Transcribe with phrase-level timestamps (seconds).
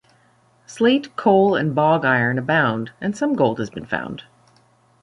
[0.65, 4.23] Slate, coal, and bog iron abound; and some gold has been found.